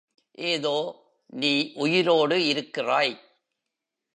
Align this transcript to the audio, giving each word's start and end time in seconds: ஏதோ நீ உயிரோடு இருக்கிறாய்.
ஏதோ 0.31 0.75
நீ 1.27 1.71
உயிரோடு 1.73 2.45
இருக்கிறாய். 2.45 3.13